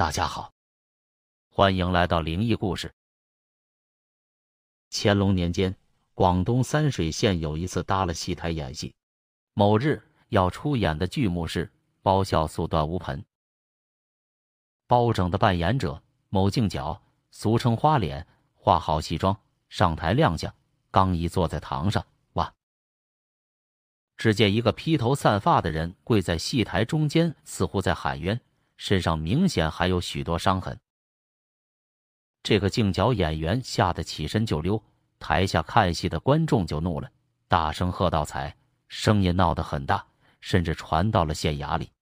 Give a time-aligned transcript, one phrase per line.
[0.00, 0.54] 大家好，
[1.50, 2.90] 欢迎来到灵异故事。
[4.88, 5.76] 乾隆年间，
[6.14, 8.94] 广东三水县有一次搭了戏台演戏，
[9.52, 11.66] 某日要出演的剧目是
[12.00, 13.20] 《包笑素断乌盆》。
[14.86, 20.54] 包拯的扮演者某敬角，俗称花脸，化好戏装上台亮相，
[20.90, 22.54] 刚一坐在堂上，哇！
[24.16, 28.40] 只见一个披头散发的人跪在戏台中间，似乎在喊冤。
[28.80, 30.80] 身上明显还有许多伤痕。
[32.42, 34.82] 这个净角演员吓得起身就溜，
[35.18, 37.12] 台下看戏的观众就怒了，
[37.46, 38.56] 大声喝道：“才！”
[38.88, 40.06] 声音闹得很大，
[40.40, 41.92] 甚至传到了县衙里。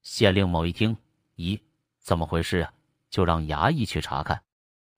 [0.00, 0.96] 县令某一听，
[1.36, 1.60] 咦，
[1.98, 2.72] 怎么回事啊？
[3.10, 4.42] 就让衙役去查看。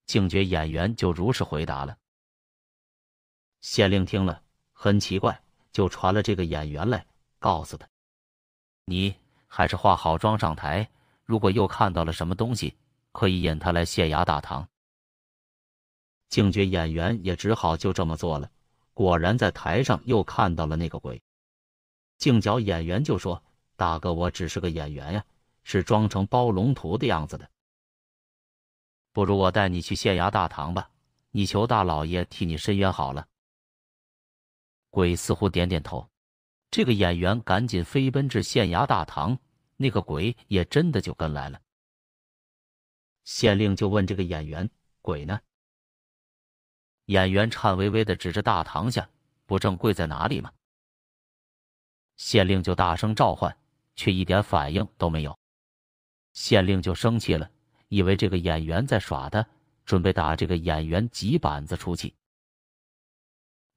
[0.06, 1.98] 净角演员就如实回答了。
[3.62, 4.40] 县令听了
[4.70, 7.04] 很奇怪，就传了这个演员来，
[7.40, 7.88] 告诉他
[8.86, 9.12] ：“你。”
[9.52, 10.88] 还是化好妆上台。
[11.24, 12.76] 如果又看到了什么东西，
[13.10, 14.66] 可以引他来县衙大堂。
[16.28, 18.48] 净觉演员也只好就这么做了。
[18.94, 21.20] 果然在台上又看到了那个鬼。
[22.18, 23.42] 净角演员就说
[23.76, 25.24] ：“大哥，我只是个演员呀，
[25.64, 27.50] 是装成包龙图的样子的。
[29.12, 30.90] 不如我带你去县衙大堂吧，
[31.30, 33.26] 你求大老爷替你伸冤好了。”
[34.90, 36.09] 鬼似乎点点头。
[36.70, 39.38] 这个演员赶紧飞奔至县衙大堂，
[39.76, 41.60] 那个鬼也真的就跟来了。
[43.24, 44.70] 县令就问这个演员
[45.02, 45.40] ：“鬼呢？”
[47.06, 49.08] 演员颤巍巍的指着大堂下，
[49.46, 50.52] 不正跪在哪里吗？
[52.16, 53.56] 县令就大声召唤，
[53.96, 55.36] 却一点反应都没有。
[56.34, 57.50] 县令就生气了，
[57.88, 59.44] 以为这个演员在耍他，
[59.84, 62.14] 准备打这个演员几板子出气。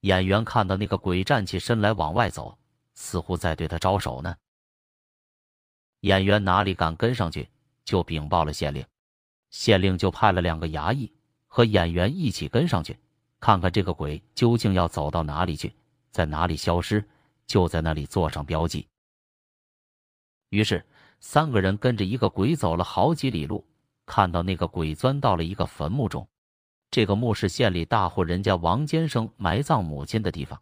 [0.02, 2.60] 演员看到那个鬼站起身来往外走。
[3.04, 4.34] 似乎在对他招手呢。
[6.00, 7.50] 演员哪里敢跟上去，
[7.84, 8.84] 就禀报了县令。
[9.50, 11.14] 县令就派了两个衙役
[11.48, 12.98] 和演员一起跟上去，
[13.42, 15.76] 看看这个鬼究竟要走到哪里去，
[16.12, 17.04] 在哪里消失，
[17.46, 18.88] 就在那里做上标记。
[20.50, 20.84] 于是
[21.20, 23.68] 三个人跟着一个鬼走了好几里路，
[24.06, 26.26] 看到那个鬼钻到了一个坟墓中。
[26.90, 30.62] 这个墓是县里大户人家王坚生埋葬母亲的地方。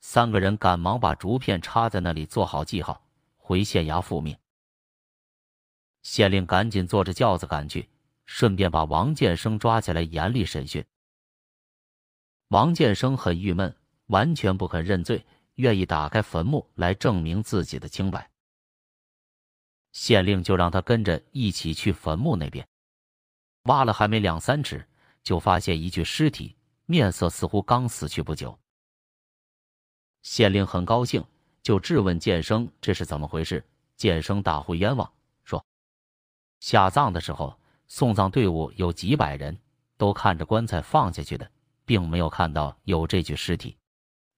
[0.00, 3.04] 三个人赶忙把竹片插在那里，做好记号，
[3.36, 4.36] 回县衙复命。
[6.02, 7.88] 县令赶紧坐着轿子赶去，
[8.24, 10.84] 顺便把王建生抓起来严厉审讯。
[12.48, 13.76] 王建生很郁闷，
[14.06, 15.26] 完全不肯认罪，
[15.56, 18.30] 愿意打开坟墓来证明自己的清白。
[19.92, 22.66] 县令就让他跟着一起去坟墓那边，
[23.64, 24.86] 挖了还没两三尺，
[25.22, 26.56] 就发现一具尸体，
[26.86, 28.58] 面色似乎刚死去不久。
[30.22, 31.24] 县令很高兴，
[31.62, 33.64] 就质问建生这是怎么回事。
[33.96, 35.12] 建生大呼冤枉，
[35.42, 35.64] 说：
[36.60, 37.58] 下葬的时候，
[37.88, 39.58] 送葬队伍有几百人，
[39.96, 41.50] 都看着棺材放下去的，
[41.84, 43.76] 并没有看到有这具尸体。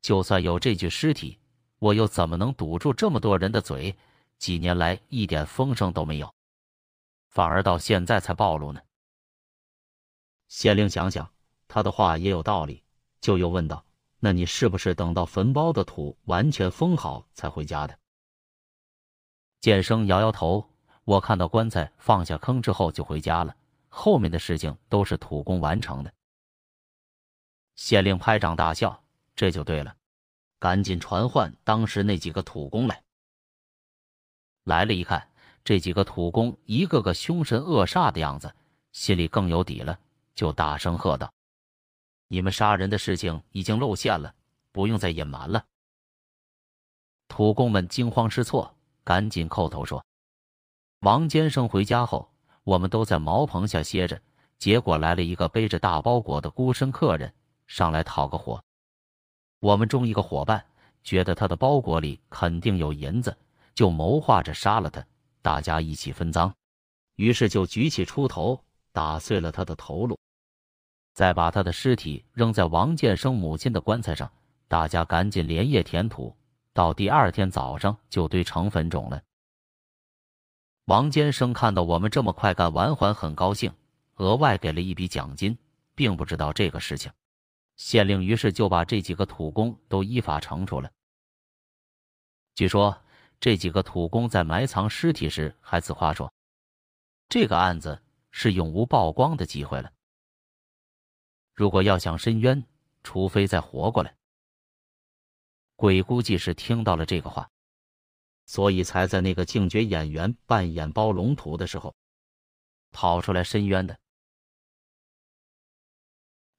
[0.01, 1.39] 就算有这具尸体，
[1.79, 3.95] 我又怎么能堵住这么多人的嘴？
[4.39, 6.35] 几年来一点风声都没有，
[7.29, 8.81] 反而到现在才暴露呢。
[10.49, 11.31] 县令想想，
[11.69, 12.83] 他的话也有道理，
[13.21, 13.85] 就又问道。
[14.23, 17.99] 那你是不是等到坟包的土完全封好才回家的？
[19.61, 20.71] 剑生摇摇头，
[21.05, 23.57] 我看到棺材放下坑之后就回家了，
[23.89, 26.13] 后面的事情都是土工完成的。
[27.77, 29.03] 县令拍掌大笑，
[29.35, 29.97] 这就对了，
[30.59, 33.03] 赶紧传唤当时那几个土工来。
[34.65, 35.31] 来了，一看
[35.65, 38.55] 这几个土工一个个凶神恶煞的样子，
[38.93, 39.99] 心里更有底了，
[40.35, 41.33] 就大声喝道。
[42.33, 44.33] 你们杀人的事情已经露馅了，
[44.71, 45.65] 不用再隐瞒了。
[47.27, 50.05] 土工们惊慌失措，赶紧叩头说
[51.03, 52.33] ：“王坚生回家后，
[52.63, 54.23] 我们都在茅棚下歇着，
[54.59, 57.35] 结果来了一个背着大包裹的孤身客人，
[57.67, 58.63] 上来讨个火。
[59.59, 60.65] 我们中一个伙伴
[61.03, 63.37] 觉得他的包裹里肯定有银子，
[63.75, 65.05] 就谋划着杀了他，
[65.43, 66.55] 大家一起分赃。
[67.17, 70.17] 于是就举起锄头，打碎了他的头颅。”
[71.21, 74.33] 再把他的尸体扔在王建生母亲的棺材上，
[74.69, 76.35] 大家赶紧连夜填土，
[76.73, 79.23] 到第二天早上就堆成坟冢了。
[80.87, 83.71] 王坚生看到我们这么快干完，还很高兴，
[84.15, 85.59] 额外给了一笔奖金，
[85.95, 87.13] 并不知道这个事情。
[87.77, 90.91] 县令于是就把这几个土工都依法惩处了。
[92.55, 92.99] 据说
[93.39, 96.33] 这几个土工在埋藏尸体时还自夸说
[97.29, 98.01] ：“这个案子
[98.31, 99.93] 是永无曝光的机会了。”
[101.61, 102.65] 如果要想申冤，
[103.05, 104.17] 除非再活过来。
[105.77, 107.51] 鬼估计是听到了这个话，
[108.47, 111.95] 所以才在那个竞角演员扮演包龙图的时候
[112.93, 114.01] 跑出来申冤的。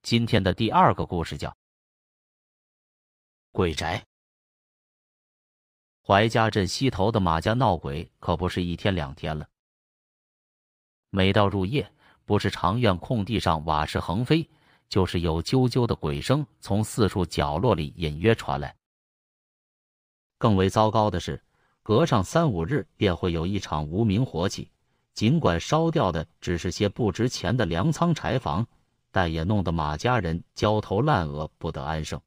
[0.03, 1.49] 今天的第二个故事叫
[3.51, 3.97] 《鬼宅》。
[6.05, 9.49] 怀家镇西头的马家闹鬼可不是一天两天了。
[11.09, 11.91] 每到入夜，
[12.23, 14.47] 不是长院空地上瓦石横飞，
[14.91, 18.75] 就是有啾啾的鬼声从四处角落里隐约传来。
[20.37, 21.41] 更为糟糕的是，
[21.81, 24.69] 隔上三五日便会有一场无名火起，
[25.13, 28.67] 尽管烧掉的只是些不值钱的粮仓柴房，
[29.11, 32.21] 但也弄得马家人焦头烂额，不得安生。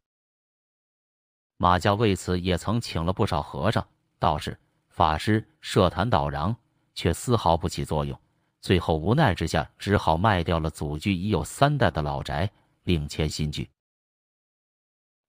[1.58, 3.86] 马家为此也曾请了不少和尚、
[4.18, 4.58] 道士、
[4.88, 6.56] 法师设坛导攘，
[6.94, 8.18] 却丝毫不起作用。
[8.64, 12.50] 最后无奈之下，只好卖掉了祖居已有三代的老宅，
[12.84, 13.68] 另迁新居。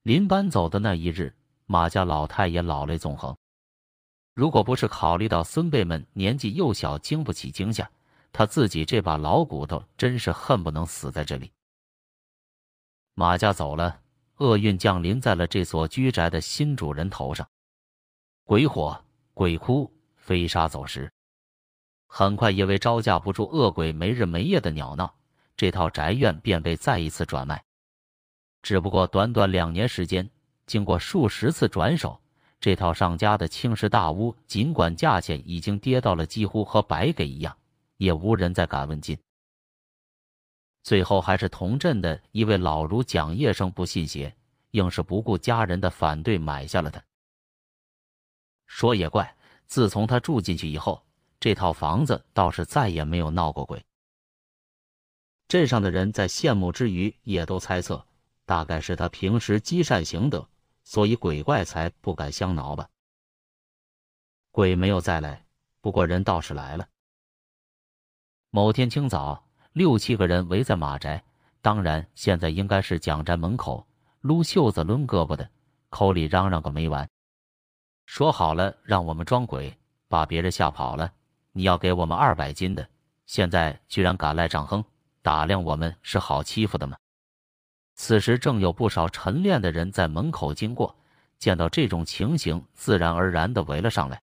[0.04, 1.36] 临搬走的那一日，
[1.66, 3.36] 马家老太爷老泪纵横。
[4.36, 7.92] 如果不是考虑到孙辈们年纪幼小，经不起惊吓，
[8.32, 11.52] 他自己这把老骨头真是恨不能死在这里。
[13.16, 14.00] 马家走了。
[14.38, 17.46] 厄运降临在了这所居宅的新主人头上，
[18.46, 19.04] 鬼火、
[19.34, 21.12] 鬼哭、飞沙走石。
[22.18, 25.14] 很快，因为招架不住恶鬼没日没夜的鸟闹，
[25.58, 27.62] 这套宅院便被再一次转卖。
[28.62, 30.30] 只不过短短两年时间，
[30.66, 32.18] 经过数十次转手，
[32.62, 37.54] 这套上家的青石大屋，尽管价钱已经跌到了几乎和白给一样，
[37.98, 39.18] 也无人再敢问津。
[40.84, 44.34] 最后还是同镇的一位老儒蒋业生不信邪，
[44.72, 47.04] 硬是不顾家人的反对买下了它。
[48.68, 49.36] 说也怪，
[49.66, 51.04] 自从他住进去以后，
[51.46, 53.86] 这套房子倒是再也没有闹过鬼。
[55.48, 58.04] 镇上的人在羡慕之余，也都猜测，
[58.48, 60.50] 大概是他平时积善行德，
[60.84, 62.90] 所以鬼怪才不敢相挠吧。
[64.50, 65.46] 鬼没有再来，
[65.82, 66.88] 不过人倒是来了。
[68.50, 69.48] 某天清早。
[69.72, 71.24] 六七个人围在马宅，
[71.62, 73.86] 当然现在应该是蒋宅门口，
[74.22, 75.48] 撸袖子抡胳膊的，
[75.90, 77.08] 口里嚷嚷个没完。
[78.08, 79.78] 说好了让我们装鬼，
[80.08, 81.14] 把别人吓跑了，
[81.58, 82.86] 你要给我们二百斤的，
[83.26, 84.84] 现在居然敢赖账哼，
[85.22, 86.98] 打量我们是好欺负的吗？
[87.96, 90.94] 此时正有不少晨练的人在门口经过，
[91.40, 94.22] 见到这种情形，自然而然的围了上来。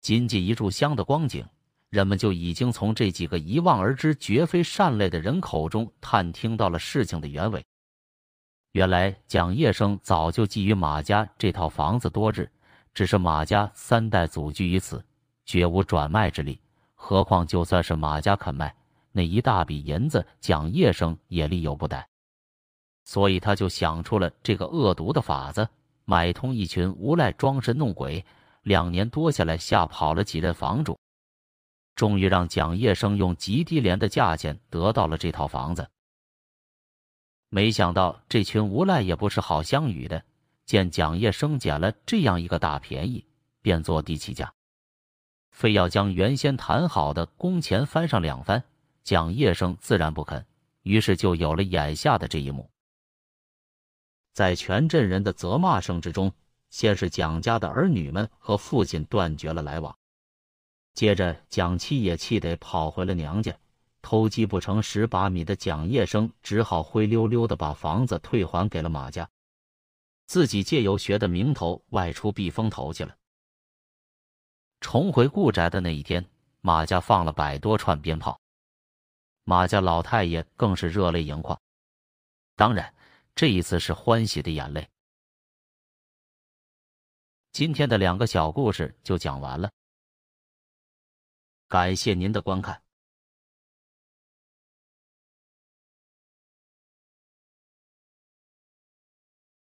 [0.00, 1.44] 仅仅一炷香的光景。
[1.90, 7.64] 人们就已经从这几个一望而知绝非善类的人口中探听到了事情的原委。
[8.72, 12.52] 原来蒋业生早就觊觎马家这套房子多日，
[12.92, 15.02] 只是马家三代祖居于此，
[15.48, 16.60] 绝无转卖之力。
[16.94, 18.76] 何况就算是马家肯卖，
[19.12, 22.06] 那一大笔银子，蒋业生也力有不逮。
[23.04, 25.66] 所以他就想出了这个恶毒的法子，
[26.04, 28.22] 买通一群无赖装神弄鬼，
[28.62, 30.98] 两年多下来吓跑了几任房主。
[31.94, 35.88] 终于让蒋业生用极低廉的价钱得到了这套房子。
[37.48, 40.22] 没想到这群无赖也不是好相与的，
[40.66, 43.24] 见蒋业生捡了这样一个大便宜，
[43.62, 44.52] 便坐地起价，
[45.58, 48.62] 非要将原先谈好的工钱翻上两番。
[49.02, 50.46] 蒋业生自然不肯，
[50.82, 52.70] 于是就有了眼下的这一幕。
[54.32, 56.32] 在全镇人的责骂声之中，
[56.70, 59.98] 先是蒋家的儿女们和父亲断绝了来往。
[60.94, 63.52] 接着，蒋七也气得跑回了娘家。
[64.00, 69.28] 偷鸡不成蚀把米的蒋业生只好灰溜溜的把房子退还给了马家，
[70.28, 73.16] 自己借由学的名头外出避风头去了。
[74.80, 76.24] 重回故宅的那一天，
[76.60, 78.40] 马家放了百多串鞭炮，
[79.44, 81.60] 马家老太爷更是热泪盈眶。
[82.54, 82.94] 当然，
[83.34, 84.88] 这一次是欢喜的眼泪。
[87.52, 89.70] 今天的两个小故事就讲完了。
[91.66, 92.80] 感谢您的观看。